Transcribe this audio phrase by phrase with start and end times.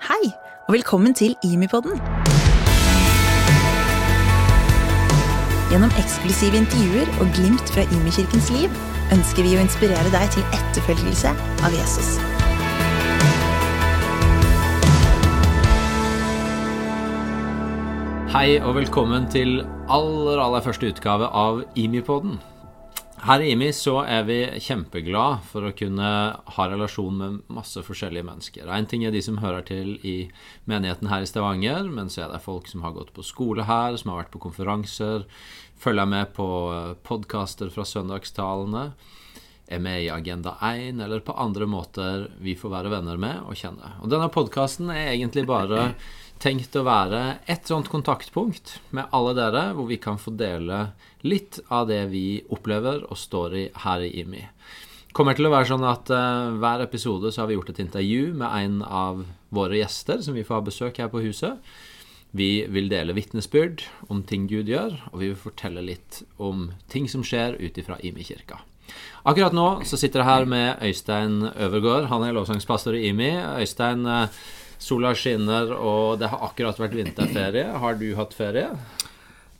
[0.00, 0.30] Hei,
[0.68, 1.98] og velkommen til Imipodden.
[5.68, 8.72] Gjennom eksklusive intervjuer og glimt fra Imikirkens liv
[9.12, 11.34] ønsker vi å inspirere deg til etterfølgelse
[11.66, 12.14] av Jesus.
[18.32, 19.60] Hei og velkommen til
[19.92, 22.40] aller, aller første utgave av IMI-podden.
[23.20, 26.10] Her i IMI så er vi kjempeglad for å kunne
[26.40, 28.70] ha relasjon med masse forskjellige mennesker.
[28.72, 30.14] En ting er de som hører til i
[30.70, 33.98] menigheten her i Stavanger, men så er det folk som har gått på skole her,
[34.00, 35.26] som har vært på konferanser,
[35.76, 36.48] følger med på
[37.04, 38.86] podkaster fra søndagstalene,
[39.70, 43.52] er med i Agenda 1, eller på andre måter vi får være venner med og
[43.52, 43.98] kjenne.
[44.00, 45.90] Og denne podkasten er egentlig bare
[46.40, 50.90] tenkt å være et sånt kontaktpunkt med alle dere, hvor vi kan få dele
[51.26, 54.46] litt av det vi opplever og står i her i IMI.
[55.12, 58.32] kommer til å være sånn at uh, Hver episode så har vi gjort et intervju
[58.40, 61.58] med en av våre gjester som vi får ha besøk her på huset.
[62.30, 67.08] Vi vil dele vitnesbyrd om ting Gud gjør, og vi vil fortelle litt om ting
[67.10, 68.62] som skjer ut ifra IMI-kirka.
[69.28, 72.08] Akkurat nå så sitter jeg her med Øystein Øvergård.
[72.10, 73.32] Han er lovsangspastor i IMI.
[73.60, 74.30] Øystein, uh,
[74.80, 77.66] Sola skinner, og det har akkurat vært vinterferie.
[77.82, 78.70] Har du hatt ferie?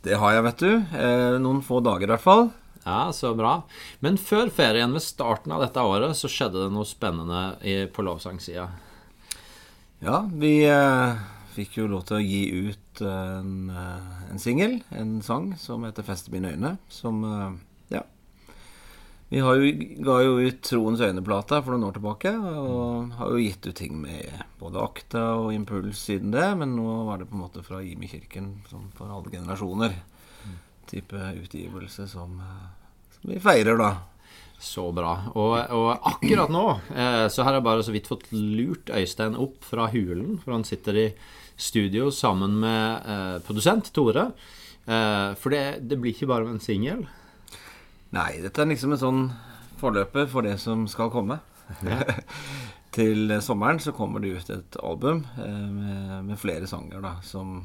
[0.01, 0.71] Det har jeg, vet du.
[0.97, 2.47] Eh, noen få dager i hvert fall.
[2.81, 3.59] Ja, så bra.
[4.01, 7.43] Men før ferien, ved starten av dette året, så skjedde det noe spennende
[7.93, 8.65] på lovsangsida.
[10.01, 11.21] Ja, vi eh,
[11.53, 16.01] fikk jo lov til å gi ut en, eh, en singel, en sang, som heter
[16.07, 16.77] 'Feste mine øyne'.
[16.89, 17.21] Som.
[19.31, 19.51] Vi jo,
[20.03, 23.93] ga jo ut Troens øyne-plata for noen år tilbake, og har jo gitt ut ting
[24.01, 24.27] med
[24.59, 28.09] både Akta og Impuls siden det, men nå var det på en måte fra Imi
[28.11, 29.95] kirken, som for alle generasjoner,
[30.91, 31.15] type
[31.45, 32.41] utgivelse som,
[33.15, 33.93] som vi feirer, da.
[34.59, 35.13] Så bra.
[35.31, 39.63] Og, og akkurat nå eh, så har jeg bare så vidt fått lurt Øystein opp
[39.63, 41.07] fra hulen, for han sitter i
[41.55, 44.27] studio sammen med eh, produsent Tore.
[44.83, 47.07] Eh, for det, det blir ikke bare med en singel.
[48.11, 49.21] Nei, dette er liksom en sånn
[49.79, 51.39] forløper for det som skal komme.
[52.95, 57.61] Til sommeren så kommer det ut et album eh, med, med, flere sanger da, som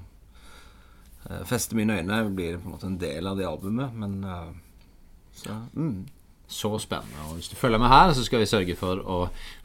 [1.27, 2.21] eh, fester mine øyne.
[2.31, 4.53] Blir på en måte en del av det albumet, men eh,
[5.35, 5.99] så mm.
[6.47, 7.19] Så spennende.
[7.27, 9.17] Og hvis du følger med her, så skal vi sørge for å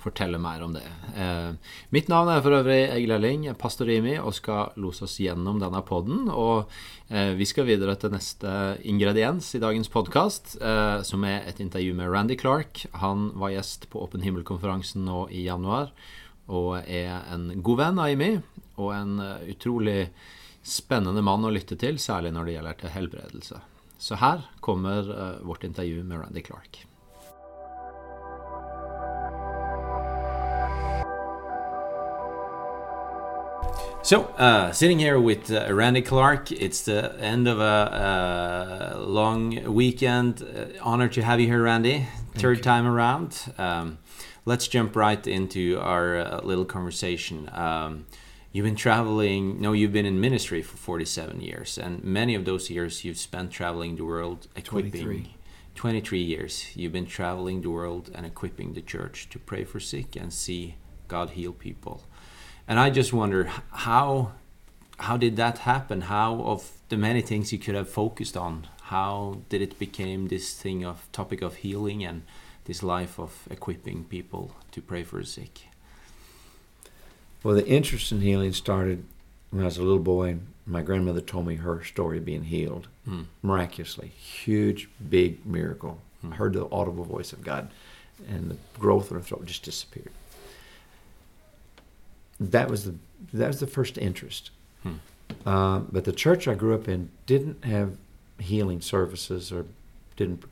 [0.01, 0.87] fortelle mer om det.
[1.13, 1.51] Eh,
[1.93, 5.83] mitt navn er for øvrig Egil Elling, pastor Imi, og skal lose oss gjennom denne
[5.85, 6.25] poden.
[6.33, 6.71] Og
[7.13, 11.93] eh, vi skal videre til neste ingrediens i dagens podkast, eh, som er et intervju
[12.01, 12.87] med Randy Clark.
[13.05, 15.93] Han var gjest på Åpen himmel-konferansen nå i januar,
[16.49, 18.31] og er en god venn av Imi,
[18.81, 20.09] og en uh, utrolig
[20.65, 23.67] spennende mann å lytte til, særlig når det gjelder til helbredelse.
[24.01, 26.85] Så her kommer uh, vårt intervju med Randy Clark.
[34.03, 39.75] So, uh, sitting here with uh, Randy Clark, it's the end of a, uh, long
[39.75, 40.41] weekend.
[40.41, 42.07] Uh, honor to have you here, Randy.
[42.33, 43.53] Third time around.
[43.59, 43.97] Um,
[44.45, 47.49] let's jump right into our uh, little conversation.
[47.53, 48.05] Um,
[48.51, 52.69] you've been traveling, no, you've been in ministry for 47 years, and many of those
[52.69, 54.91] years you've spent traveling the world equipping.
[54.91, 55.35] 23.
[55.73, 60.15] 23 years you've been traveling the world and equipping the church to pray for sick
[60.15, 60.75] and see
[61.07, 62.03] God heal people.
[62.67, 64.33] And I just wonder how
[64.99, 66.01] how did that happen?
[66.01, 70.53] How of the many things you could have focused on, how did it become this
[70.53, 72.21] thing of topic of healing and
[72.65, 75.70] this life of equipping people to pray for the sick?
[77.43, 79.03] Well, the interest in healing started
[79.49, 82.43] when I was a little boy, and my grandmother told me her story of being
[82.43, 83.25] healed Mm.
[83.41, 84.09] miraculously.
[84.09, 85.99] Huge, big miracle.
[86.23, 87.71] I heard the audible voice of God,
[88.29, 90.11] and the growth in her throat just disappeared.
[92.39, 92.95] That was the
[93.33, 94.49] that was the first interest.
[94.83, 94.93] Hmm.
[95.45, 97.97] Uh, but the church I grew up in didn't have
[98.39, 99.65] healing services or
[100.15, 100.43] didn't.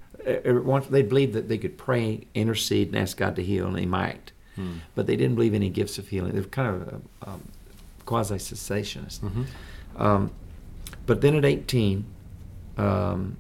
[0.65, 3.85] Once they believed that they could pray, intercede, and ask God to heal, and they
[3.85, 4.73] might Hmm.
[4.93, 6.33] but they didn't believe any gifts of healing.
[6.33, 7.41] They were kind of um,
[8.05, 9.19] quasi cessationist.
[9.21, 9.45] Mhm.
[9.95, 10.31] Um,
[11.05, 12.03] but then at 18,
[12.77, 13.37] um,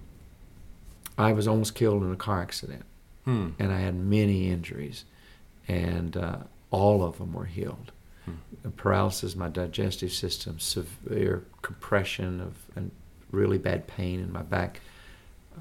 [1.17, 2.85] I was almost killed in a car accident,
[3.25, 3.49] Hmm.
[3.59, 5.03] and I had many injuries,
[5.67, 6.37] and uh,
[6.71, 7.91] all of them were healed.
[8.25, 8.69] Hmm.
[8.77, 12.91] Paralysis, my digestive system, severe compression of and
[13.31, 14.79] really bad pain in my back.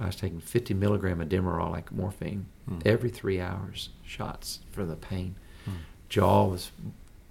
[0.00, 2.78] I was taking 50 milligram of Demerol, like morphine, Hmm.
[2.84, 5.34] every three hours, shots for the pain.
[6.08, 6.70] Jaw was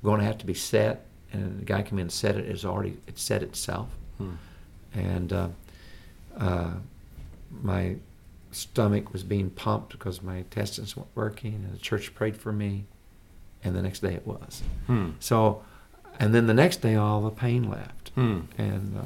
[0.04, 2.46] going to have to be set, and the guy came in and set it.
[2.46, 4.32] It was already it set itself, Hmm.
[4.94, 5.48] and uh,
[6.38, 6.72] uh,
[7.64, 7.96] my
[8.52, 12.86] stomach was being pumped because my intestines weren't working, and the church prayed for me,
[13.64, 14.62] and the next day it was.
[14.88, 15.12] Hmm.
[15.20, 15.64] So
[16.20, 18.42] and then the next day, all the pain left, Hmm.
[18.58, 18.98] and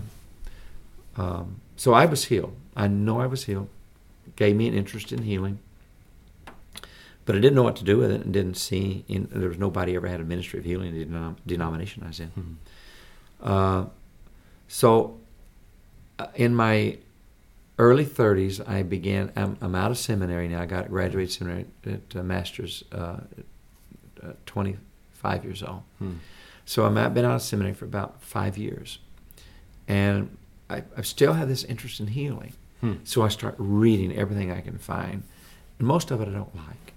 [1.18, 2.56] um, um, so I was healed.
[2.76, 3.68] I know I was healed.
[4.36, 5.60] Gave me an interest in healing,
[7.26, 9.06] but I didn't know what to do with it, and didn't see.
[9.08, 12.08] In, there was nobody ever had a ministry of healing in the denom- denomination I
[12.08, 12.58] was in.
[13.42, 13.86] Uh,
[14.68, 15.18] so,
[16.20, 16.98] uh, in my
[17.78, 19.32] early 30s, I began.
[19.36, 20.62] I'm, I'm out of seminary now.
[20.62, 23.18] I got graduated seminary at uh, master's, uh,
[24.24, 25.84] at 25 years old.
[26.00, 26.14] Hmm.
[26.66, 29.00] So I'm, I've been out of seminary for about five years,
[29.88, 30.38] and
[30.70, 32.54] I, I still have this interest in healing.
[32.80, 32.94] Hmm.
[33.04, 35.24] So I start reading everything I can find,
[35.80, 36.91] and most of it I don't like.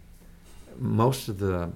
[0.79, 1.71] Most of the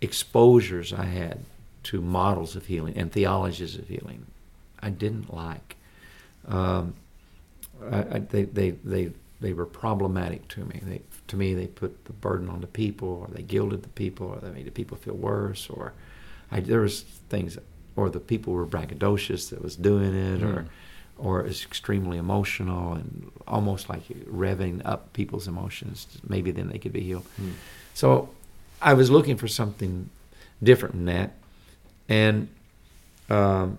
[0.00, 1.40] exposures I had
[1.84, 4.26] to models of healing and theologies of healing,
[4.80, 5.76] I didn't like.
[6.46, 6.94] Um,
[7.90, 9.10] I, I, they, they, they,
[9.40, 10.80] they were problematic to me.
[10.82, 14.28] They, to me, they put the burden on the people, or they gilded the people,
[14.28, 15.92] or they made the people feel worse, or
[16.50, 17.58] I, there was things,
[17.96, 20.56] or the people were braggadocious that was doing it, Mm.
[20.56, 20.66] or
[21.18, 26.06] it is extremely emotional and almost like revving up people's emotions.
[26.28, 27.24] Maybe then they could be healed.
[27.36, 27.50] Hmm.
[27.94, 28.30] So
[28.82, 30.10] I was looking for something
[30.62, 31.32] different than that,
[32.08, 32.48] and
[33.30, 33.78] um,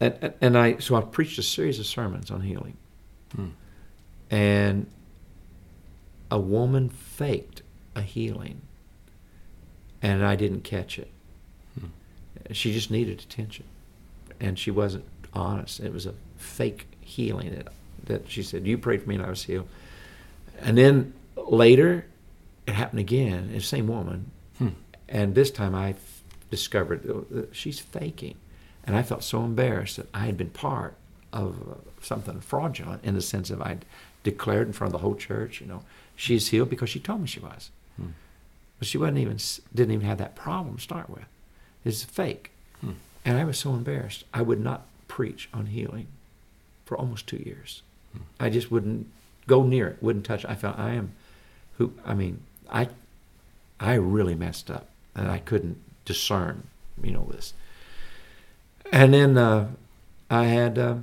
[0.00, 2.76] and and- I so I preached a series of sermons on healing,
[3.34, 3.48] Hmm.
[4.30, 4.86] and
[6.30, 7.62] a woman faked
[7.94, 8.60] a healing,
[10.02, 11.10] and I didn't catch it.
[11.78, 11.86] Hmm.
[12.52, 13.64] She just needed attention,
[14.40, 15.04] and she wasn't
[15.36, 15.80] honest.
[15.80, 17.68] It was a fake healing that
[18.06, 19.68] that she said, "You prayed for me, and I was healed."
[20.60, 22.06] And then later,
[22.66, 23.50] it happened again.
[23.52, 24.68] It's the same woman, Hmm.
[25.08, 28.36] and this time I f- discovered that she's faking,
[28.84, 30.96] and I felt so embarrassed that I had been part
[31.32, 33.84] of something fraudulent in the sense of I'd
[34.22, 35.82] declared in front of the whole church, you know,
[36.16, 38.10] she's healed because she told me she was, Hmm.
[38.78, 39.38] but she wasn't even
[39.74, 41.26] didn't even have that problem to start with.
[41.84, 42.50] It's fake,
[42.80, 42.92] Hmm.
[43.24, 44.24] and I was so embarrassed.
[44.32, 46.06] I would not preach on healing
[46.84, 47.80] for almost two years.
[48.38, 49.06] I just wouldn't
[49.46, 50.50] go near it, wouldn't touch it.
[50.50, 51.12] I felt I am
[51.78, 52.40] who I mean,
[52.70, 52.90] I
[53.80, 56.64] I really messed up and I couldn't discern,
[57.02, 57.54] you know, this.
[58.92, 59.68] And then uh,
[60.30, 60.96] I had uh,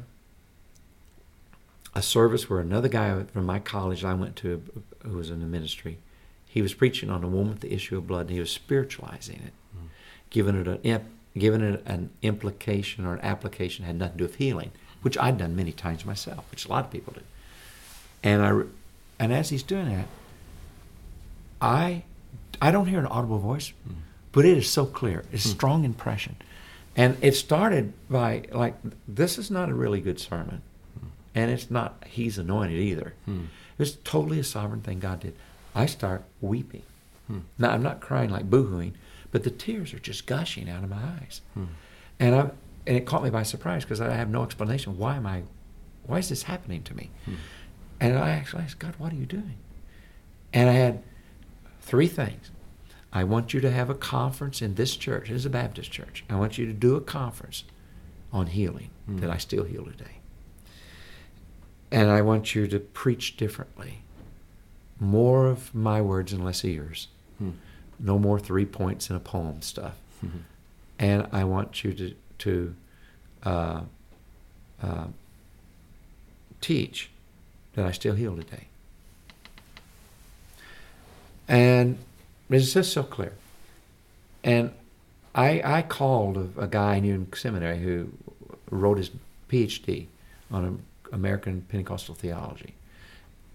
[1.95, 4.61] a service where another guy from my college I went to,
[5.01, 5.97] who was in the ministry,
[6.45, 9.41] he was preaching on a woman with the issue of blood, and he was spiritualizing
[9.47, 9.53] it,
[10.29, 10.79] giving it an
[11.37, 14.71] giving it an implication or an application had nothing to do with healing,
[15.01, 17.21] which I'd done many times myself, which a lot of people do.
[18.23, 18.61] And I,
[19.19, 20.07] and as he's doing that,
[21.61, 22.03] I,
[22.61, 23.73] I don't hear an audible voice,
[24.31, 25.23] but it is so clear.
[25.31, 26.35] It's a strong impression,
[26.95, 28.75] and it started by like
[29.07, 30.61] this is not a really good sermon,
[31.33, 33.13] and it's not he's anointed either.
[33.25, 33.45] Hmm.
[33.79, 35.35] It's totally a sovereign thing God did.
[35.73, 36.83] I start weeping.
[37.27, 37.39] Hmm.
[37.57, 38.93] Now I'm not crying like boohooing,
[39.33, 41.63] but the tears are just gushing out of my eyes, Hmm.
[42.19, 42.51] and I
[42.85, 44.97] and it caught me by surprise because I have no explanation.
[44.97, 45.43] Why am I?
[46.05, 47.09] Why is this happening to me?
[47.25, 47.33] Hmm.
[47.99, 49.55] And I actually asked God, "What are you doing?"
[50.53, 51.01] And I had
[51.81, 52.51] three things.
[53.11, 55.29] I want you to have a conference in this church.
[55.29, 56.23] It is a Baptist church.
[56.29, 57.63] I want you to do a conference
[58.31, 59.17] on healing Hmm.
[59.17, 60.17] that I still heal today.
[61.91, 64.01] And I want you to preach differently.
[64.99, 67.07] More of my words and less of yours.
[67.99, 69.95] No more three points in a poem stuff.
[70.21, 70.27] Hmm.
[70.99, 72.75] And I want you to, to
[73.43, 73.81] uh,
[74.81, 75.07] uh,
[76.61, 77.09] teach
[77.73, 78.67] that I still heal today.
[81.47, 81.97] And
[82.49, 83.33] it's just so clear.
[84.43, 84.71] And
[85.35, 88.09] I, I called a, a guy I knew in seminary who
[88.69, 89.11] wrote his
[89.49, 90.07] PhD
[90.51, 92.73] on American Pentecostal theology.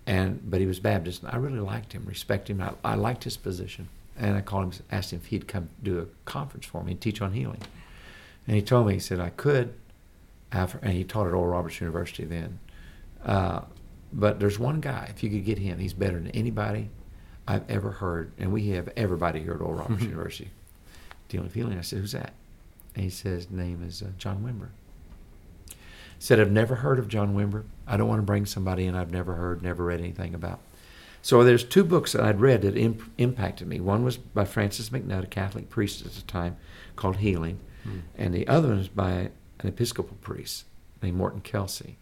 [0.06, 2.62] And but he was Baptist, and I really liked him, respect him.
[2.62, 6.00] I, I liked his position, and I called him, asked him if he'd come do
[6.00, 7.62] a conference for me and teach on healing.
[8.46, 9.74] And he told me, he said I could,
[10.50, 12.58] after, and he taught at Oral Roberts University then.
[13.24, 13.60] Uh,
[14.12, 16.88] but there's one guy, if you could get him, he's better than anybody
[17.46, 20.50] I've ever heard, and we have everybody here at Oral Roberts University
[21.28, 21.78] dealing with healing.
[21.78, 22.32] I said, who's that?
[22.94, 24.70] And he says, his name is uh, John Wimber.
[26.18, 27.64] Said, I've never heard of John Wimber.
[27.86, 30.60] I don't want to bring somebody in I've never heard, never read anything about.
[31.22, 33.80] So there's two books that I'd read that imp- impacted me.
[33.80, 36.56] One was by Francis MacNutt, a Catholic priest at the time,
[36.96, 37.58] called Healing,
[38.16, 39.10] and the other one is by
[39.60, 40.64] an Episcopal priest
[41.02, 41.96] named Morton Kelsey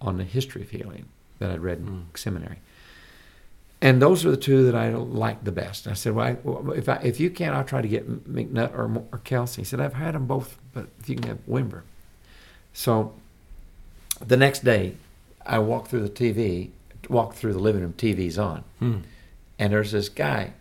[0.00, 1.06] on the history of healing
[1.40, 2.16] that I'd read in Mm.
[2.18, 2.58] seminary.
[3.80, 5.88] And those are the two that I liked the best.
[5.88, 8.72] I said, well, I, well, if, I, if you can't, I'll try to get MacNutt
[8.74, 9.62] or, or Kelsey.
[9.62, 11.82] He said, I've had them both, but if you can have Wimber.
[12.72, 13.12] So
[14.24, 14.94] the next day,
[15.44, 16.70] I walked through the TV,
[17.08, 18.98] walked through the living room, TV's on, Hmm.
[19.58, 20.52] and there's this guy,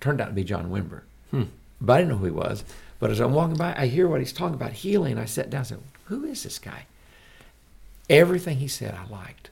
[0.00, 1.02] turned out to be John Wimber.
[1.30, 1.44] Hmm.
[1.80, 2.64] but I didn't know who he was.
[3.00, 5.18] But as I'm walking by, I hear what he's talking about healing.
[5.18, 6.86] I sat down and said, Who is this guy?
[8.10, 9.50] Everything he said, I liked.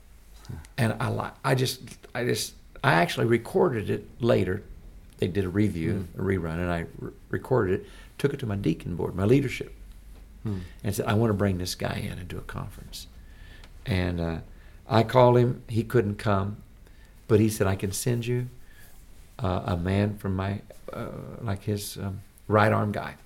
[0.79, 1.81] And I like, I just,
[2.15, 4.63] I just, I actually recorded it later.
[5.19, 7.87] They did a review, a rerun, and I re- recorded it,
[8.19, 9.73] took it to my deacon board, my leadership,
[10.45, 13.07] and said, I want to bring this guy in and do a conference.
[13.85, 14.37] And uh,
[14.89, 15.63] I called him.
[15.69, 16.59] He couldn't come,
[17.29, 18.49] but he said, I can send you
[19.39, 20.61] uh, a man from my,
[20.93, 21.09] uh,
[21.41, 23.17] like his um, right arm guy.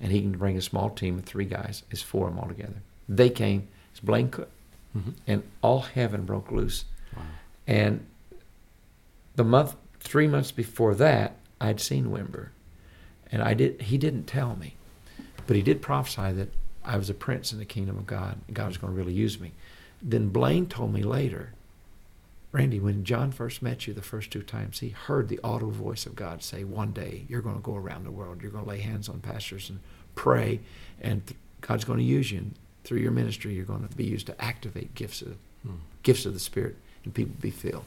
[0.00, 1.84] And he can bring a small team of three guys.
[1.90, 2.82] It's four of them altogether.
[3.08, 3.68] They came.
[3.92, 4.50] It's Blaine Cook.
[5.26, 6.84] And all heaven broke loose.
[7.66, 8.06] And
[9.36, 12.48] the month, three months before that, I'd seen Wimber.
[13.30, 14.74] And I did, he didn't tell me,
[15.46, 16.48] but he did prophesy that
[16.84, 18.38] I was a prince in the kingdom of God.
[18.46, 19.52] And God was going to really use me.
[20.02, 21.52] Then Blaine told me later,
[22.50, 26.04] Randy, when John first met you the first two times, he heard the audible voice
[26.04, 28.42] of God say, One day you're going to go around the world.
[28.42, 29.80] You're going to lay hands on pastors and
[30.14, 30.60] pray,
[31.00, 31.22] and
[31.62, 32.38] God's going to use you.
[32.38, 32.54] And
[32.84, 35.36] through your ministry, you're going to be used to activate gifts of,
[36.02, 37.84] gifts of the Spirit, and people be filled.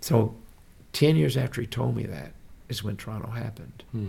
[0.00, 0.34] So,
[0.92, 2.32] 10 years after he told me that
[2.68, 3.82] is when Toronto happened.
[3.92, 4.08] Hmm.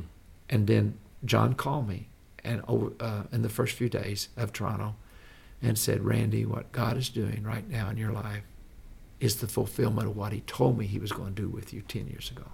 [0.50, 2.08] And then John called me
[2.44, 4.96] and over, uh, in the first few days of Toronto
[5.62, 8.44] and said, Randy, what God is doing right now in your life
[9.20, 11.82] is the fulfillment of what he told me he was going to do with you
[11.82, 12.46] 10 years ago.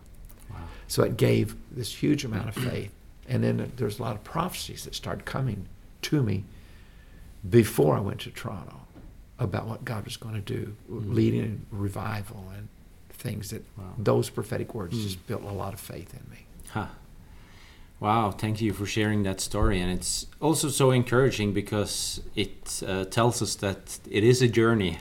[0.50, 0.58] Wow.
[0.88, 2.92] So it gave this huge amount of faith.
[3.28, 5.68] And then there's a lot of prophecies that started coming
[6.04, 6.44] to me
[7.48, 8.82] before I went to Toronto
[9.38, 11.14] about what God was going to do, mm-hmm.
[11.14, 12.68] leading in revival and
[13.10, 13.94] things that Wow.
[13.98, 15.02] those prophetic words hmm.
[15.04, 16.46] just built a lot of faith in me.
[16.70, 16.88] Huh.
[18.00, 19.80] Wow, thank you for sharing that story.
[19.80, 25.00] And it's also so encouraging because it uh, tells us that it is a journey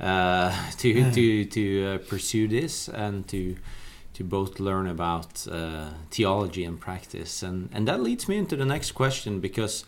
[0.00, 3.56] uh, to, to, to uh, pursue this and to,
[4.14, 7.42] to both learn about uh, theology and practice.
[7.42, 9.84] And, and that leads me into the next question because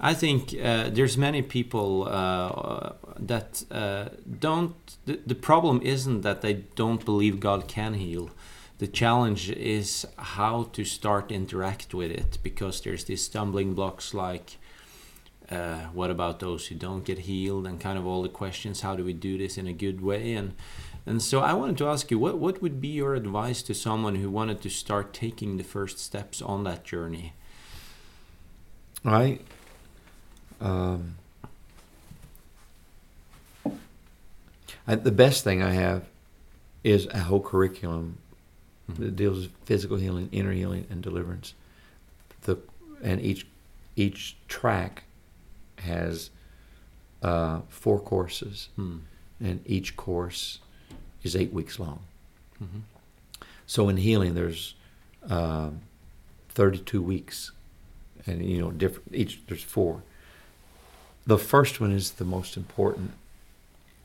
[0.00, 4.08] I think uh, there's many people uh, that uh,
[4.40, 4.74] don't.
[5.04, 8.30] The, the problem isn't that they don't believe God can heal.
[8.82, 14.56] The challenge is how to start interact with it because there's these stumbling blocks like
[15.48, 18.96] uh, what about those who don't get healed and kind of all the questions how
[18.96, 20.32] do we do this in a good way?
[20.34, 20.54] And
[21.06, 24.16] and so I wanted to ask you what what would be your advice to someone
[24.16, 27.34] who wanted to start taking the first steps on that journey?
[29.04, 29.38] I,
[30.60, 31.18] um,
[34.88, 36.06] I, the best thing I have
[36.82, 38.18] is a whole curriculum
[38.98, 41.54] that deals with physical healing, inner healing, and deliverance.
[42.42, 42.58] The
[43.02, 43.46] and each
[43.96, 45.04] each track
[45.78, 46.30] has
[47.22, 48.98] uh, four courses, Hmm.
[49.40, 50.58] and each course
[51.22, 52.00] is eight weeks long.
[53.66, 54.74] So in healing, there's
[55.28, 55.80] um,
[56.50, 57.50] 32 weeks,
[58.26, 59.08] and you know, different.
[59.14, 60.02] Each there's four.
[61.26, 63.12] The first one is the most important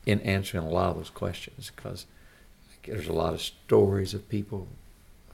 [0.06, 2.06] in answering a lot of those questions because
[2.88, 4.67] there's a lot of stories of people,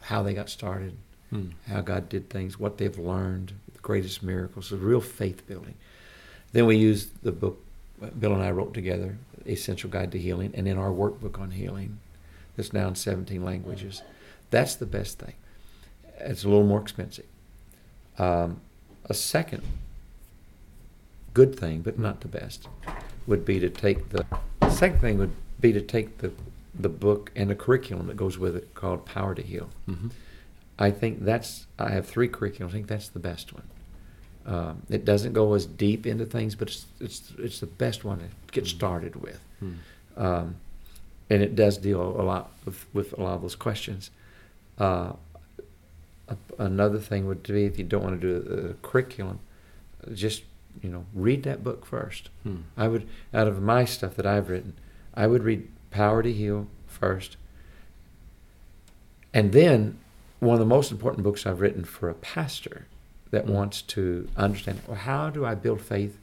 [0.01, 0.97] how they got started,
[1.29, 1.49] Hmm.
[1.67, 5.73] how God did things, what they've learned, the greatest miracles, the real faith building.
[6.51, 7.59] Then we use the book
[8.19, 9.17] Bill and I wrote together,
[9.47, 11.99] Essential Guide to Healing, and then our workbook on healing
[12.55, 14.01] that's now in 17 languages.
[14.51, 15.33] That's the best thing.
[16.19, 17.25] It's a little more expensive.
[18.19, 18.61] Um,
[19.05, 19.63] a second
[21.33, 22.67] good thing, but not the best,
[23.25, 24.25] would be to take the,
[24.59, 26.31] the second thing would be to take the
[26.73, 29.69] the book and the curriculum that goes with it called Power to Heal.
[29.87, 30.11] Mhm.
[30.79, 32.69] I think that's I have three curriculums.
[32.69, 33.63] I think that's the best one.
[34.45, 38.19] Um, it doesn't go as deep into things, but it's it's it's the best one
[38.19, 39.71] to get started with, Hmm.
[40.17, 40.55] um,
[41.29, 44.09] and it does deal a lot with, with a lot of those questions.
[44.77, 45.13] Uh,
[46.57, 49.39] another thing would be if you don't want to do a, a curriculum,
[50.13, 50.43] just
[50.81, 52.29] you know read that book first.
[52.43, 52.61] Hmm.
[52.75, 54.73] I would out of my stuff that I've written,
[55.13, 57.37] I would read Power to Heal first,
[59.33, 59.99] and then
[60.39, 62.85] one of the most important books I've written for a pastor
[63.31, 66.17] that wants to understand well, how do I build faith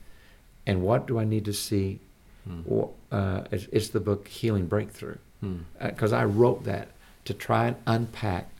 [0.66, 2.00] and what do I need to see.
[2.44, 2.62] Hmm.
[3.10, 5.56] Uh, it's, it's the book Healing Breakthrough Hmm.
[5.82, 6.88] because I wrote that
[7.24, 8.50] to try and unpack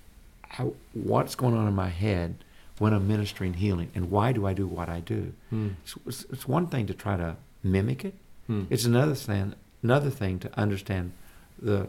[0.49, 2.37] how, what's going on in my head
[2.79, 5.35] when I'm ministering healing and why do I do what I do.
[5.51, 5.69] Hmm.
[5.85, 8.15] It's, it's, it's one thing to try to mimic it.
[8.47, 8.65] Hmm.
[8.71, 11.13] It's another thing, another thing to understand
[11.61, 11.89] the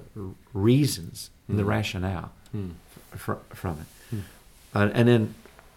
[0.54, 1.70] reasons and the Hmm.
[1.70, 2.70] rationale Hmm.
[3.12, 3.88] fr- from it.
[4.16, 4.20] Hmm.
[4.74, 5.34] Uh, and then,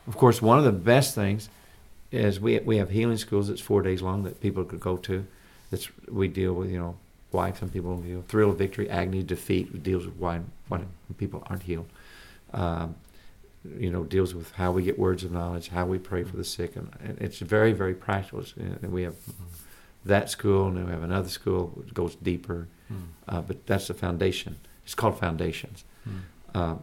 [0.08, 1.48] of course, one of the best things
[2.12, 5.26] is we we have healing schools that's four days long that people could go to.
[5.70, 6.96] That's we deal with you know
[7.30, 9.82] why some people you know, thrill of victory, agony, defeat.
[9.82, 10.80] Deals with why why
[11.18, 11.88] people aren't healed.
[12.52, 12.94] Um,
[13.78, 16.44] you know, deals with how we get words of knowledge, how we pray for the
[16.44, 18.40] sick, and, and it's very, very practical.
[18.40, 19.16] It's, and we have
[20.04, 22.68] that school, and then we have another school that goes deeper,
[23.28, 24.56] uh, but that's the foundation.
[24.84, 25.84] It's called Foundations.
[26.54, 26.76] Uh,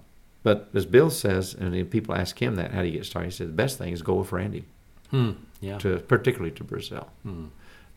[0.44, 3.28] but as Bill says, and people ask him that, how do you get started?
[3.28, 4.66] He said the best thing is go with Randy,
[5.12, 5.32] Hmm.
[5.60, 5.78] Yeah.
[5.80, 7.08] to particularly to Brazil.
[7.24, 7.46] Hmm.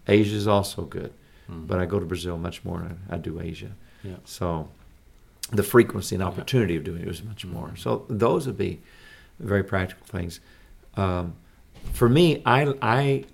[0.07, 1.13] Asia is also good,
[1.47, 1.65] Hmm.
[1.67, 3.71] but I go to Brazil much more than I do Asia.
[4.03, 4.17] Yeah.
[4.25, 4.69] So
[5.51, 6.29] the frequency and Yeah.
[6.29, 7.69] opportunity of doing it was much more.
[7.69, 7.79] Mhm.
[7.79, 8.81] So those would be
[9.41, 10.41] very practical things.
[10.97, 11.35] Um,
[11.93, 13.25] for me, I, I,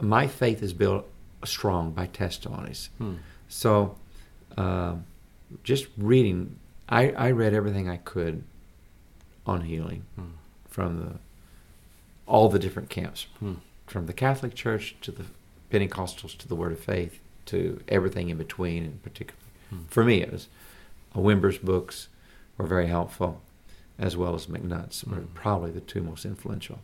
[0.00, 1.06] my faith is built
[1.44, 2.90] strong by testimonies.
[2.98, 3.14] Hmm.
[3.48, 3.96] So
[4.56, 5.04] um,
[5.64, 8.42] just reading, I, I read everything I could
[9.46, 10.32] on healing Hmm.
[10.68, 11.12] from the
[12.26, 13.54] all the different camps, Hmm.
[13.86, 15.24] from the Catholic Church to the
[15.70, 19.84] Pentecostals to the Word of Faith to everything in between, and particularly Hmm.
[19.88, 20.48] for me, it was
[21.16, 22.08] uh, Wimber's books
[22.58, 23.40] were very helpful,
[23.98, 25.26] as well as MacNutt's were Hmm.
[25.34, 26.80] probably the two most influential.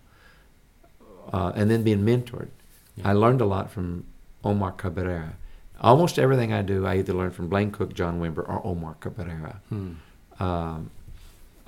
[1.33, 2.49] Uh, and then being mentored,
[2.97, 3.09] Yeah.
[3.11, 4.05] I learned a lot from
[4.45, 5.35] Omar Cabrera.
[5.81, 9.61] Almost everything I do, I either learn from Blaine Cook, John Wimber, or Omar Cabrera.
[9.69, 9.93] Hmm.
[10.39, 10.91] Um,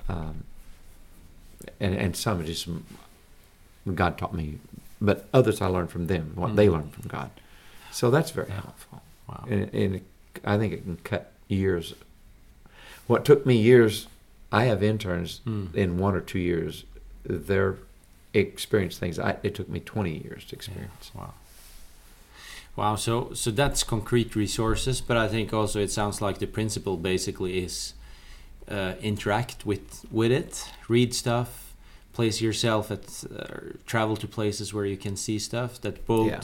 [0.09, 0.43] um,
[1.79, 2.67] and, and some just
[3.93, 4.59] God taught me,
[5.01, 6.73] but others I learned from them, what they Mm.
[6.73, 7.29] learned from God.
[7.91, 8.61] So that's very Yeah.
[8.61, 9.01] helpful.
[9.27, 9.45] Wow.
[9.49, 10.01] And, and
[10.45, 11.93] I think it can cut years.
[13.07, 14.07] What took me years,
[14.51, 15.67] I have interns Hmm.
[15.73, 16.85] in one or two years,
[17.23, 17.77] they're
[18.33, 21.11] experience things I, it took me 20 years to experience.
[21.13, 21.33] Wow.
[22.77, 22.95] Wow.
[22.95, 27.63] So so that's concrete resources, but I think also it sounds like the principle basically
[27.65, 27.93] is
[28.71, 31.49] uh, interact with with it, read stuff,
[32.13, 36.41] place yourself at uh, travel to places where you can see stuff that both Yeah.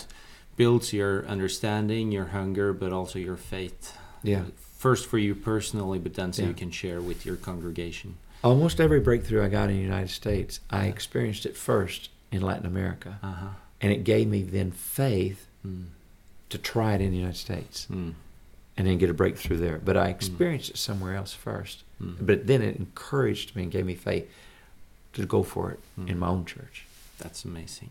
[0.58, 3.96] builds your understanding, your hunger, but also your faith.
[4.24, 4.44] Yeah.
[4.78, 8.16] First for you personally, but then so you can share with your congregation.
[8.44, 12.66] Almost every breakthrough I got in the United States, I experienced it first in Latin
[12.66, 13.20] America.
[13.24, 13.48] Uh huh.
[13.82, 15.86] And it gave me then faith Mm.
[16.54, 18.14] To try it in the United States Mm.
[18.78, 19.80] and then get a breakthrough there.
[19.84, 21.84] But I experienced it somewhere else first.
[22.02, 22.16] Mm.
[22.28, 24.26] But then it encouraged me and gave me faith
[25.14, 26.10] to go for it Mm.
[26.12, 26.86] in my own church.
[27.20, 27.90] That's amazing.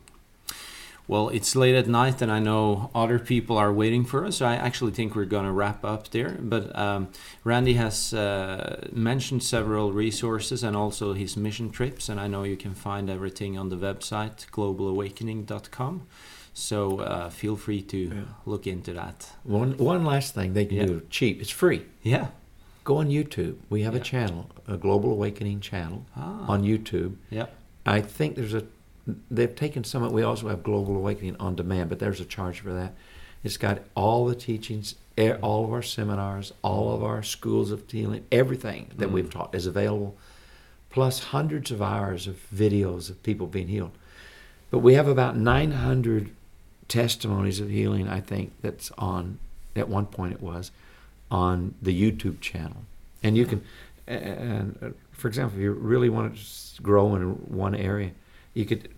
[1.08, 4.36] Well, it's late at night, and I know other people are waiting for us.
[4.36, 6.38] So I actually think we're going to wrap up there.
[6.40, 7.08] But um,
[7.44, 12.56] Randy has uh, mentioned several resources and also his mission trips, and I know you
[12.56, 16.02] can find everything on the website globalawakening.com.
[16.54, 18.24] So uh, feel free to Yeah.
[18.46, 19.32] look into that.
[19.44, 20.86] One, one last thing they can Yeah.
[20.86, 21.40] do cheap.
[21.40, 21.82] It's free.
[22.02, 22.28] Yeah.
[22.84, 23.56] Go on YouTube.
[23.70, 24.00] We have Yeah.
[24.00, 26.44] a channel, a Global Awakening channel Ah.
[26.48, 27.16] on YouTube.
[27.30, 27.46] Yeah.
[27.86, 28.64] I think there's a.
[29.30, 30.02] They've taken some.
[30.02, 32.94] Of we also have Global Awakening on demand, but there's a charge for that.
[33.42, 34.94] It's got all the teachings,
[35.42, 39.12] all of our seminars, all of our schools of healing, everything that Mm.
[39.12, 40.16] we've taught is available,
[40.90, 43.90] plus hundreds of hours of videos of people being healed.
[44.70, 46.30] But we have about 900
[46.92, 48.08] testimonies of healing.
[48.08, 49.38] I think that's on.
[49.74, 50.70] At one point, it was
[51.30, 52.82] on the YouTube channel,
[53.22, 53.62] and you can.
[54.06, 57.22] And uh, for example, if you really want to grow in
[57.64, 58.10] one area,
[58.52, 58.88] you could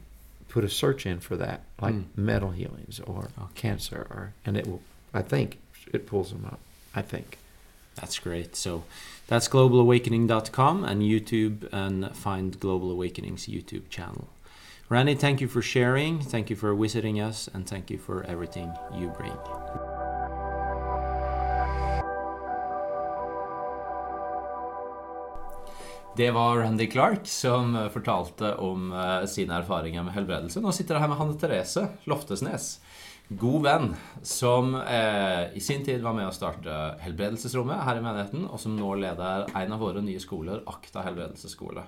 [0.48, 2.04] put a search in for that, like Mm.
[2.16, 3.52] metal healings or Okay.
[3.54, 4.80] cancer, or and it will.
[5.12, 5.59] I think
[5.92, 6.59] it pulls them up.
[6.94, 7.38] I think.
[7.94, 8.57] That's great.
[8.57, 8.83] So
[9.28, 14.26] that's globalawakening.com and YouTube and find Global Awakening's YouTube channel.
[14.90, 16.20] Randy, thank you for sharing.
[16.20, 19.33] Thank you for visiting us and thank you for everything you bring.
[26.16, 30.61] Det var Randy Clark som eh, fortalte om eh, sine erfaringer med helbredelse.
[30.61, 32.68] Nå sitter jeg her med Hanne Therese Loftesnes.
[33.29, 33.88] God venn
[34.23, 38.77] som eh, i sin tid var med å starte Helbredelsesrommet her i menigheten, og som
[38.77, 41.87] nå leder en av våre nye skoler, Akta helbredelsesskole.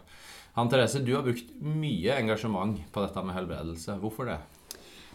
[0.56, 3.98] Hanne Therese, du har brukt mye engasjement på dette med helbredelse.
[4.00, 4.38] Hvorfor det?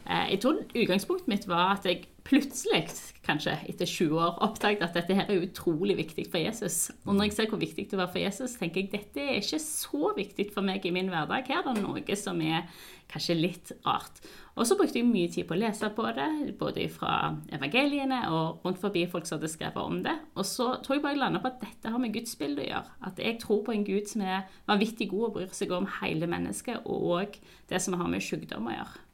[0.06, 2.86] Eh, Jeg tror utgangspunktet mitt var at jeg plutselig,
[3.26, 6.92] kanskje etter 20 år, oppdaget at dette her er utrolig viktig for Jesus.
[7.06, 9.60] Og når jeg ser hvor viktig det var for Jesus, tenker jeg dette er ikke
[9.64, 11.50] så viktig for meg i min hverdag.
[11.50, 12.70] Her er det noe som er
[13.12, 14.22] kanskje litt rart.
[14.56, 16.30] Og så brukte jeg mye tid på å lese på det,
[16.60, 17.14] både fra
[17.56, 20.18] evangeliene og rundt forbi folk som hadde skrevet om det.
[20.36, 22.68] Og så tror jeg bare jeg landa på at dette har med Guds bilde å
[22.68, 22.98] gjøre.
[23.08, 26.30] At jeg tror på en Gud som er vanvittig god og bryr seg om hele
[26.32, 27.40] mennesket, og
[27.72, 29.06] det som har med sykdom å gjøre.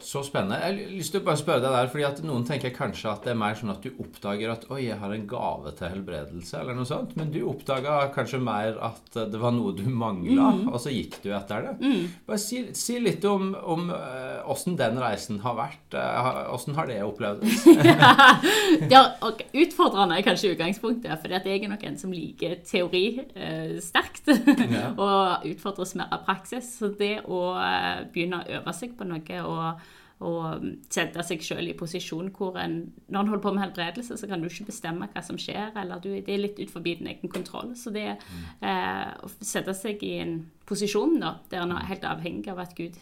[0.00, 0.60] Så spennende.
[0.62, 3.24] Jeg har lyst til å bare spørre deg der, fordi at Noen tenker kanskje at
[3.26, 6.60] det er mer sånn at du oppdager at 'oi, jeg har en gave til helbredelse',
[6.60, 7.16] eller noe sånt.
[7.18, 10.68] Men du oppdaga kanskje mer at det var noe du mangla, Mm.
[10.72, 12.10] og så gikk du etter det.
[12.28, 15.94] Bare si, si litt om, om eh, åssen den reisen har vært.
[15.94, 17.66] Eh, Åssen har det opplevdes?
[18.94, 23.78] Ja, og utfordrende er kanskje utgangspunktet, for jeg er nok en som liker teori eh,
[23.82, 24.28] sterkt.
[24.68, 24.92] Ja.
[24.96, 26.78] og utfordres mer av praksis.
[26.78, 29.80] Så det å eh, begynne å øve seg på noe og,
[30.24, 34.26] og sette seg selv i posisjon hvor en Når en holder på med helbredelse, så
[34.26, 37.10] kan du ikke bestemme hva som skjer, eller du, det er litt ut forbi din
[37.12, 37.74] egen kontroll.
[37.76, 42.50] Så det eh, å sette seg i en posisjon da, der en er helt avhengig
[42.52, 42.98] av at Gud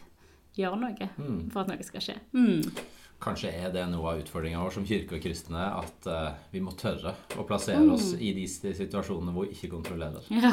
[0.57, 1.09] gjør noe
[1.53, 2.21] for at noe skal skje.
[2.37, 2.63] Mm.
[3.23, 6.75] Kanskje er det noe av utfordringa vår som kirke og kristne, at uh, vi må
[6.77, 10.29] tørre å plassere oss i de situasjonene hvor vi ikke kontrollerer.
[10.47, 10.53] Ja.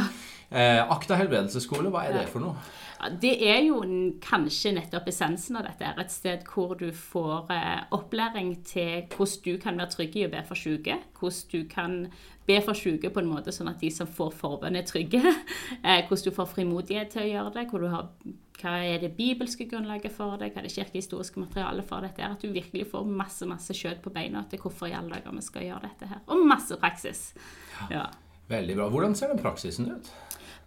[0.54, 2.60] Eh, Akta helbredelsesskole, hva er det for noe?
[3.00, 3.80] Ja, Det er jo
[4.22, 5.90] kanskje nettopp essensen av dette.
[5.98, 10.32] Et sted hvor du får eh, opplæring til hvordan du kan være trygg i å
[10.36, 11.00] be for syke.
[11.18, 11.98] Hvordan du kan
[12.48, 15.22] be for syke på en måte sånn at de som får forbønn, er trygge.
[15.84, 17.64] Eh, hvordan du får frimodighet til å gjøre det.
[17.72, 18.06] Hvor du har,
[18.62, 20.52] hva er det bibelske grunnlaget for det?
[20.54, 22.24] Hva er det kirkehistoriske materialet for dette?
[22.24, 25.44] At du virkelig får masse masse kjøtt på beina til hvorfor i alle dager vi
[25.44, 26.22] skal gjøre dette her.
[26.32, 27.26] Og masse praksis.
[27.92, 28.06] Ja.
[28.52, 28.88] Veldig bra.
[28.94, 30.14] Hvordan ser den praksisen ut?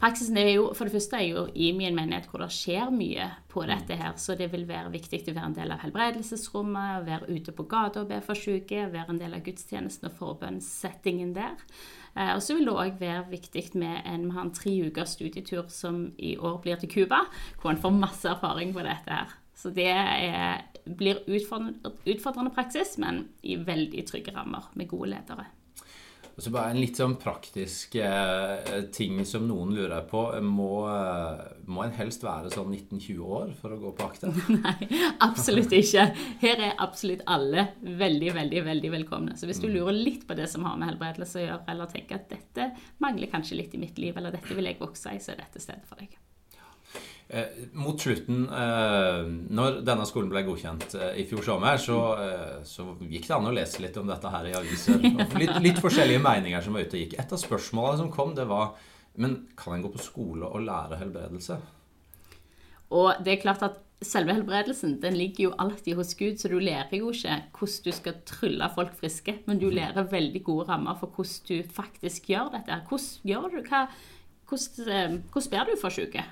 [0.00, 3.30] Praksisen er jo, For det første er jo IMI en menighet hvor det skjer mye
[3.48, 3.96] på dette.
[3.96, 7.66] her, Så det vil være viktig å være en del av helbredelsesrommet, være ute på
[7.68, 11.56] gata og be for syke, være en del av gudstjenesten og forbønnssettingen der.
[12.16, 15.16] Eh, og så vil det òg være viktig med en, vi har en tre ukers
[15.16, 17.24] studietur som i år blir til Cuba,
[17.60, 19.36] hvor en får masse erfaring på dette her.
[19.56, 25.46] Så det er, blir utfordrende, utfordrende praksis, men i veldig trygge rammer med gode ledere.
[26.36, 30.20] Og så bare En litt sånn praktisk eh, ting som noen lurer på.
[30.44, 34.32] Må, eh, må en helst være sånn 19-20 år for å gå på akta?
[34.52, 34.90] Nei,
[35.24, 36.04] absolutt ikke.
[36.44, 39.38] Her er absolutt alle veldig, veldig veldig velkomne.
[39.40, 42.20] Så hvis du lurer litt på det som har med helbredelse å gjøre, eller tenker
[42.20, 42.70] at dette
[43.00, 45.64] mangler kanskje litt i mitt liv, eller dette vil jeg vokse i, så er dette
[45.64, 46.20] stedet for deg.
[47.28, 51.96] Eh, mot slutten, eh, når denne skolen ble godkjent eh, i fjor sommer, så,
[52.62, 55.00] så gikk det an å lese litt om dette her i aviser.
[55.40, 57.16] Litt, litt forskjellige meninger som var ute og gikk.
[57.18, 58.76] Et av spørsmålene som kom, det var
[59.16, 61.56] Men kan en gå på skole og lære helbredelse?
[62.92, 66.58] Og det er klart at selve helbredelsen den ligger jo alltid hos Gud, så du
[66.60, 70.98] lærer jo ikke hvordan du skal trylle folk friske, men du lærer veldig gode rammer
[71.00, 72.82] for hvordan du faktisk gjør dette.
[72.90, 73.86] Hvordan gjør du hva
[74.46, 76.22] hvordan, eh, hvordan blir du for syke?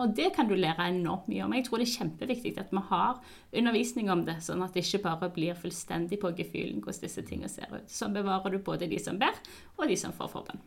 [0.00, 1.52] Og det kan du lære enormt mye om.
[1.52, 3.20] Jeg tror det er kjempeviktig at vi har
[3.52, 7.52] undervisning om det, sånn at det ikke bare blir fullstendig på gefühlen hvordan disse tingene
[7.52, 7.88] ser ut.
[7.88, 9.36] Så bevarer du både de som ber,
[9.76, 10.60] og de som får forbønn.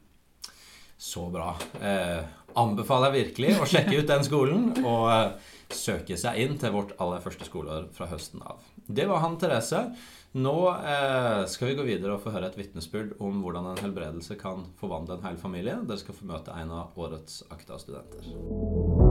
[1.01, 1.55] Så bra.
[1.81, 2.21] Eh,
[2.61, 5.31] anbefaler jeg virkelig å sjekke ut den skolen og eh,
[5.73, 8.61] søke seg inn til vårt aller første skoleår fra høsten av.
[8.85, 9.87] Det var han Therese.
[10.31, 14.37] Nå eh, skal vi gå videre og få høre et vitnesbyrd om hvordan en helbredelse
[14.39, 15.75] kan forvandle en hel familie.
[15.83, 19.10] Dere skal få møte en av årets AKTA-studenter.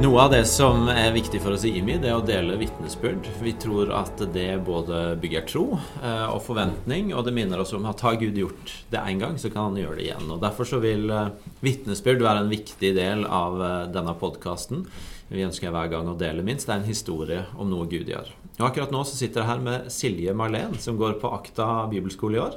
[0.00, 3.26] Noe av det som er viktig for oss i IMI, det er å dele vitnesbyrd.
[3.44, 7.84] Vi tror at det både bygger tro eh, og forventning, og det minner oss om
[7.84, 10.30] at har Gud gjort det én gang, så kan han gjøre det igjen.
[10.32, 14.86] Og Derfor så vil eh, vitnesbyrd være en viktig del av eh, denne podkasten.
[15.28, 16.64] Vi ønsker hver gang å dele minst.
[16.70, 18.32] Det er en historie om noe Gud gjør.
[18.54, 22.40] Og Akkurat nå så sitter jeg her med Silje Marlen, som går på Akta bibelskole
[22.40, 22.56] i år.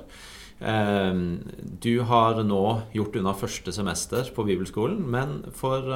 [1.83, 2.63] Du har nå
[2.95, 5.91] gjort unna første semester på bibelskolen, men for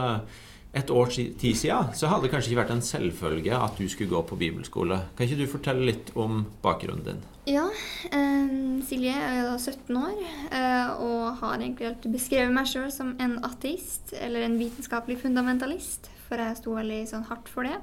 [0.77, 4.11] et års tid siden så hadde det kanskje ikke vært en selvfølge at du skulle
[4.11, 4.99] gå på bibelskole.
[5.17, 7.23] Kan ikke du fortelle litt om bakgrunnen din?
[7.47, 7.65] Ja,
[8.11, 8.55] eh,
[8.87, 10.17] Silje er da 17 år
[10.51, 16.11] eh, og har egentlig alltid beskrevet meg sjøl som en ateist, eller en vitenskapelig fundamentalist,
[16.27, 17.77] for jeg sto veldig sånn hardt for det.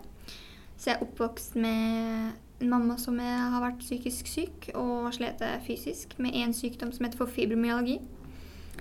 [0.76, 6.12] Så jeg er oppvokst med en mamma som har vært psykisk syk og slet fysisk
[6.22, 7.98] med en sykdom som heter for fibromyalgi.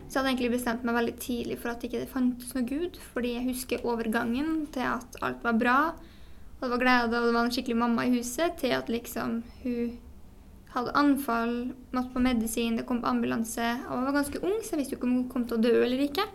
[0.07, 2.99] Så jeg hadde egentlig bestemt meg veldig tidlig for at det ikke fantes noe Gud,
[3.13, 5.77] fordi jeg husker overgangen til at alt var bra,
[6.57, 9.41] og det var glede, og det var en skikkelig mamma i huset, til at liksom
[9.63, 9.95] hun
[10.73, 11.57] hadde anfall,
[11.93, 13.65] måtte på medisin, det kom på ambulanse.
[13.89, 15.73] Og jeg var ganske ung, så jeg visste ikke om hun kom til å dø
[15.83, 16.25] eller ikke.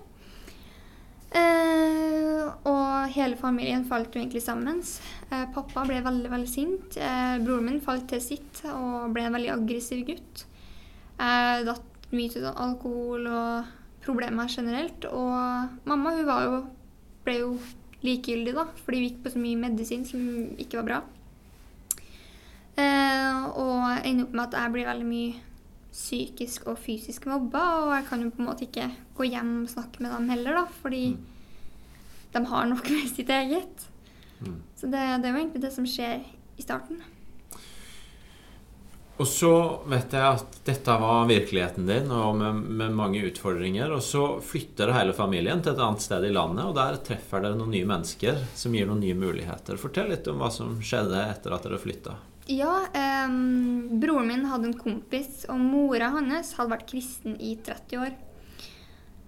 [1.38, 4.80] Eh, og hele familien falt jo egentlig sammen.
[5.28, 6.96] Eh, pappa ble veldig veldig sint.
[6.96, 10.46] Eh, broren min falt til sitt og ble en veldig aggressiv gutt.
[11.18, 15.04] Eh, datt mye til sånn alkohol og problemer generelt.
[15.10, 16.62] Og mamma hun var jo,
[17.26, 17.52] ble jo
[18.04, 20.22] likegyldig, da, fordi hun gikk på så mye medisin som
[20.60, 21.00] ikke var bra.
[22.78, 25.44] Eh, og ender opp med at jeg blir veldig mye
[25.98, 28.86] psykisk og fysisk mobba, og jeg kan jo på en måte ikke
[29.18, 31.04] gå hjem og snakke med dem heller, da, fordi
[32.34, 33.88] de har nok med sitt eget.
[34.38, 34.60] Mm.
[34.78, 36.22] Så det, det er jo egentlig det som skjer
[36.58, 37.02] i starten.
[39.18, 39.50] Og så
[39.90, 43.90] vet jeg at dette var virkeligheten din, og med, med mange utfordringer.
[43.96, 47.58] Og så flytter hele familien til et annet sted i landet, og der treffer dere
[47.58, 49.80] noen nye mennesker som gir noen nye muligheter.
[49.80, 52.14] Fortell litt om hva som skjedde etter at dere flytta.
[52.48, 53.34] Ja, eh,
[53.98, 58.14] broren min hadde en kompis, og mora hans hadde vært kristen i 30 år.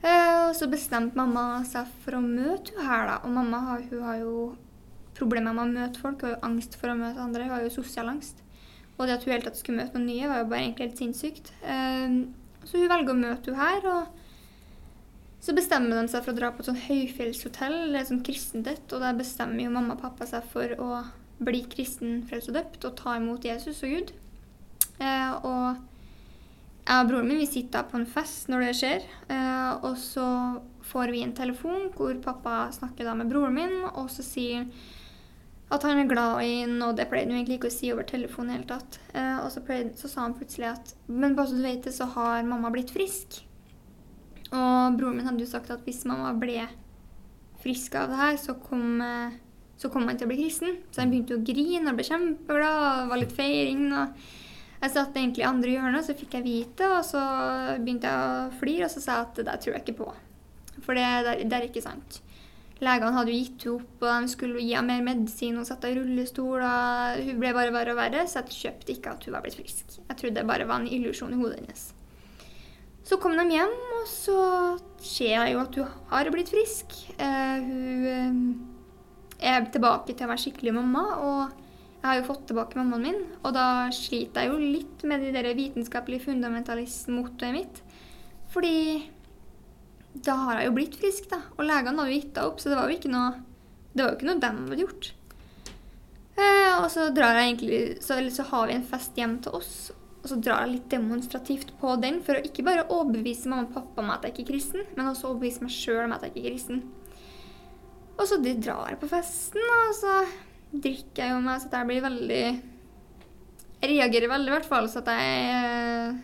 [0.06, 3.16] Eh, og så bestemte mamma seg for å møte henne her, da.
[3.26, 4.52] Og mamma har, har jo
[5.18, 8.14] problemer med å møte folk, jo angst for å møte andre, hun har jo sosial
[8.14, 8.38] angst.
[9.00, 11.00] Og det at hun helt tatt skulle møte noen nye, var jo bare egentlig helt
[11.00, 11.52] sinnssykt.
[12.68, 14.20] Så hun velger å møte henne her, og
[15.40, 18.68] så bestemmer de seg for å dra på et sånn høyfjellshotell, eller et sånt kristent
[18.68, 20.90] et, og der bestemmer jo mamma og pappa seg for å
[21.40, 24.12] bli kristen, frelst og døpt og ta imot Jesus og Gud.
[25.00, 25.80] Eh, og
[26.84, 30.28] jeg og broren min vi sitter på en fest når det skjer, eh, og så
[30.90, 34.72] får vi en telefon hvor pappa snakker da med broren min, og så sier han
[35.70, 38.06] at han er glad i henne, og det pleide han egentlig ikke å si over
[38.08, 38.98] telefonen i hele tatt.
[39.14, 41.94] Eh, og så, pleide, så sa han plutselig at Men bare så du vet det,
[41.94, 43.38] så har mamma blitt frisk.
[44.50, 46.64] Og broren min hadde jo sagt at hvis mamma ble
[47.62, 49.36] frisk av det her, så kom, eh,
[49.78, 50.80] så kom han til å bli kristen.
[50.90, 53.84] Så han begynte å grine og ble kjempeglad, og var litt feiring.
[53.94, 54.26] Og
[54.80, 57.22] jeg satt egentlig i andre hjørnet, så fikk jeg vite, og så
[57.78, 60.10] begynte jeg å flire, og så sa jeg at det der tror jeg ikke på.
[60.80, 62.22] For det, det, det er ikke sant.
[62.80, 66.00] Legene hadde jo gitt henne opp, og de skulle gi henne mer medisin, sette henne
[66.00, 69.36] i rullestol, og hun ble bare verre og verre, så jeg kjøpte ikke at hun
[69.36, 69.98] var blitt frisk.
[70.00, 71.90] Jeg trodde det bare var en illusjon i hodet hennes.
[73.04, 74.40] Så kom de hjem, og så
[75.02, 76.96] ser jeg jo at hun har blitt frisk.
[77.20, 81.60] Eh, hun eh, er tilbake til å være skikkelig mamma, og
[82.00, 83.22] jeg har jo fått tilbake mammaen min.
[83.42, 87.82] Og da sliter jeg jo litt med det der vitenskapelige fundamentalist-mottoet mitt.
[88.52, 88.76] Fordi
[90.14, 91.40] da har jeg jo blitt frisk, da.
[91.56, 93.30] Og legene hadde gitt opp, så det var jo ikke noe
[93.90, 95.08] det var jo ikke noe de hadde gjort.
[96.40, 99.72] Eh, og så drar jeg egentlig så, så har vi en fest hjem til oss,
[100.20, 103.74] og så drar jeg litt demonstrativt på den for å ikke bare overbevise mamma og
[103.74, 106.34] pappa om at jeg ikke er kristen, men også overbevise meg sjøl om at jeg
[106.34, 106.82] ikke er kristen.
[108.20, 110.16] Og så de drar jeg på festen, og så
[110.70, 112.42] drikker jeg jo meg så jeg blir veldig
[113.80, 116.18] Jeg reagerer veldig, i hvert fall, så at jeg eh,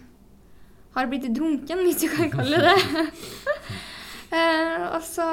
[0.96, 3.02] har blitt drunken, hvis du kan kalle det det.
[4.38, 5.26] eh, og så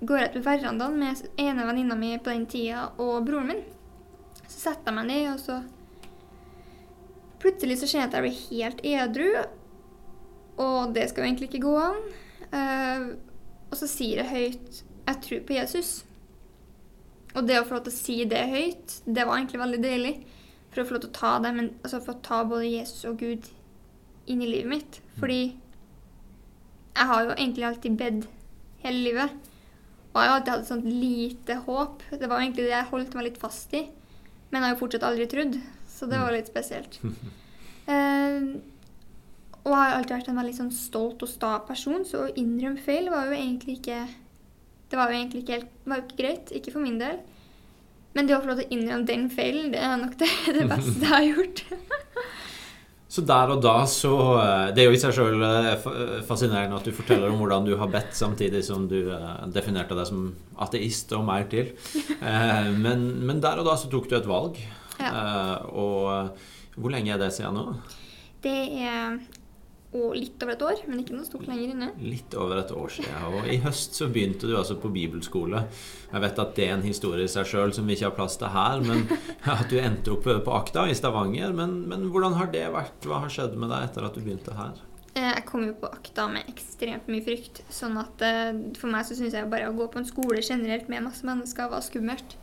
[0.00, 3.64] går jeg ut på verandaen med ene venninna mi på den tida og broren min.
[4.46, 5.62] Så setter jeg meg ned, og så
[7.38, 9.26] Plutselig så skjer jeg at jeg blir helt edru,
[10.58, 12.00] og det skal jo egentlig ikke gå an.
[12.50, 13.04] Eh,
[13.68, 15.92] og så sier jeg høyt 'Jeg tror på Jesus'.
[17.36, 20.14] Og det å få lov til å si det høyt, det var egentlig veldig deilig.
[20.72, 23.18] For å få lov til å ta det, men altså få ta både Jesus og
[23.22, 23.48] Gud
[24.32, 25.00] inn i livet mitt.
[25.18, 25.40] Fordi
[26.98, 28.28] jeg har jo egentlig alltid bedt
[28.84, 29.36] hele livet.
[30.12, 32.02] Og jeg har alltid hatt et sånt lite håp.
[32.10, 33.84] Det var egentlig det jeg holdt meg litt fast i.
[34.48, 35.58] Men jeg har jo fortsatt aldri trodd,
[35.92, 36.98] så det var litt spesielt.
[37.04, 38.56] Uh,
[39.66, 42.80] og jeg har alltid vært en veldig sånn stolt og sta person, så å innrømme
[42.80, 44.06] feil var jo egentlig ikke
[44.88, 46.52] Det var jo egentlig ikke helt var jo ikke greit.
[46.56, 47.18] Ikke for min del.
[48.16, 50.68] Men det å få lov til å innrømme den feilen, det er nok det, det
[50.70, 51.64] beste jeg har gjort.
[53.08, 55.40] Så der og da så eh, Det er jo i seg sjøl
[56.28, 60.06] fascinerende at du forteller om hvordan du har bedt samtidig som du eh, definerte deg
[60.10, 60.26] som
[60.60, 61.70] ateist og mer til.
[62.20, 64.60] Eh, Men, men der og da så tok du et valg.
[65.00, 65.08] Ja.
[65.08, 66.36] Eh, Og
[66.78, 67.64] hvor lenge er det siden nå?
[68.44, 69.16] Det er
[69.96, 71.86] og litt over et år, men ikke noe stort lenger inne.
[72.02, 73.22] Litt over et år siden.
[73.38, 75.62] Og i høst så begynte du altså på bibelskole.
[76.12, 78.36] Jeg vet at det er en historie i seg sjøl som vi ikke har plass
[78.40, 79.06] til her, men
[79.54, 81.54] at du endte opp på Akta i Stavanger.
[81.56, 83.08] Men, men hvordan har det vært?
[83.08, 84.76] Hva har skjedd med deg etter at du begynte her?
[85.14, 87.62] Eh, Jeg kom jo på akta med ekstremt mye frykt.
[87.72, 90.92] Sånn at eh, for meg så syns jeg bare å gå på en skole generelt
[90.92, 92.36] med masse mennesker var skummelt.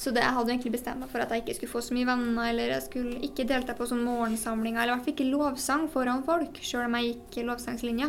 [0.00, 2.08] Så det, jeg hadde egentlig bestemt meg for at jeg ikke skulle få så mye
[2.08, 5.86] venner, eller jeg skulle ikke delta på sånn morgensamlinger, eller i hvert fall ikke lovsang
[5.92, 8.08] foran folk, sjøl om jeg gikk lovsangslinja.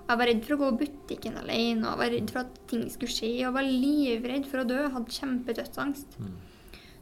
[0.00, 2.42] Og jeg var redd for å gå i butikken alene, og jeg var redd for
[2.42, 4.80] at ting skulle skje, og var livredd for å dø.
[4.82, 6.20] Jeg hadde kjempedødsangst.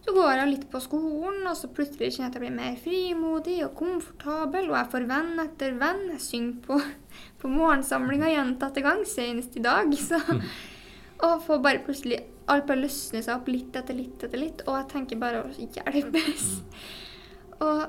[0.04, 2.76] Så går jeg litt på skolen, og så plutselig kjenner jeg at jeg blir mer
[2.84, 6.04] frimodig og komfortabel, og jeg får venn etter venn.
[6.18, 6.82] Jeg synger på,
[7.40, 9.88] på morgensamlinga gjentatte ganger, senest i dag.
[9.96, 10.20] Så,
[11.26, 14.78] og får bare plutselig Alt bare løsner seg opp litt etter litt etter litt, og
[14.78, 16.46] jeg tenker bare å hjelpes.
[17.60, 17.82] Og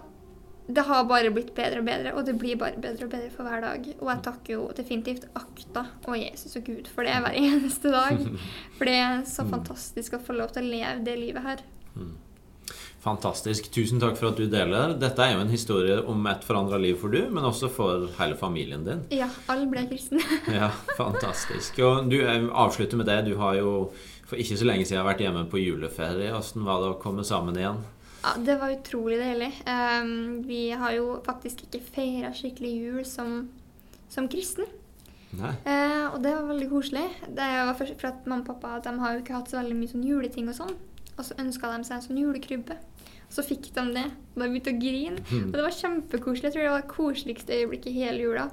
[0.68, 3.48] det har bare blitt bedre og bedre, og det blir bare bedre og bedre for
[3.48, 3.88] hver dag.
[4.02, 8.20] Og jeg takker jo definitivt Akta og Jesus og Gud for det hver eneste dag.
[8.76, 11.64] For det er så fantastisk å få lov til å leve det livet her.
[13.04, 13.70] Fantastisk.
[13.72, 14.94] Tusen takk for at du deler.
[15.00, 18.36] Dette er jo en historie om et forandra liv for du, men også for hele
[18.40, 19.06] familien din.
[19.16, 20.20] Ja, alle ble kristne.
[20.52, 21.80] Ja, fantastisk.
[21.86, 23.22] Og du avslutter med det.
[23.30, 23.72] Du har jo
[24.30, 26.34] for ikke så lenge siden vært hjemme på juleferie.
[26.36, 27.80] Åssen var det å komme sammen igjen?
[28.20, 29.54] Ja, Det var utrolig deilig.
[29.64, 33.48] Um, vi har jo faktisk ikke feira skikkelig jul som,
[34.12, 34.68] som kristen.
[35.40, 37.06] Eh, og det var veldig koselig.
[37.28, 39.78] Det var først for at Mamma og pappa de har jo ikke hatt så veldig
[39.78, 40.78] mye sånn juleting og sånn.
[41.16, 42.78] Og så ønska de seg en sånn julekrybbe.
[43.30, 44.08] Så fikk de det.
[44.36, 45.22] Og de begynte å grine.
[45.46, 46.50] Og det var kjempekoselig.
[46.50, 48.50] Jeg tror det var det koseligste øyeblikket i hele jula.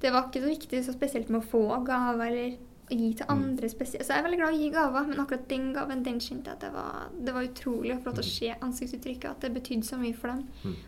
[0.00, 2.56] Det var ikke så viktig så spesielt med å få gaver eller
[2.88, 4.06] å gi til andre spesielt.
[4.06, 6.48] Så jeg er veldig glad i å gi gaver, men akkurat den gaven den kjente
[6.48, 9.44] jeg at det var, det var utrolig å få lov til å se ansiktsuttrykket, at
[9.44, 10.44] det betydde så mye for dem.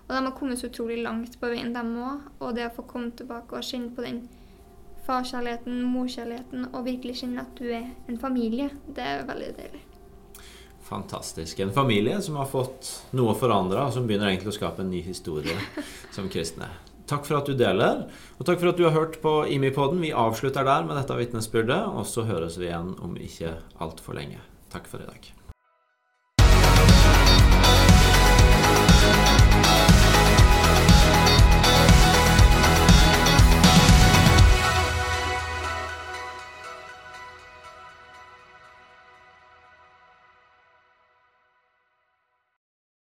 [0.07, 2.31] Og de har kommet så utrolig langt på veien, dem òg.
[2.41, 4.23] Og det å få komme tilbake og kjenne på den
[5.05, 9.85] farskjærligheten, morskjærligheten, og virkelig kjenne at du er en familie, det er veldig deilig.
[10.91, 11.59] Fantastisk.
[11.59, 15.05] En familie som har fått noe forandra, og som begynner egentlig å skape en ny
[15.07, 15.55] historie
[16.17, 16.67] som kristne.
[17.11, 18.05] Takk for at du deler,
[18.39, 20.03] og takk for at du har hørt på IMI-podden.
[20.03, 24.43] Vi avslutter der med dette vitnesbyrdet, og så høres vi igjen om ikke altfor lenge.
[24.71, 25.31] Takk for i dag.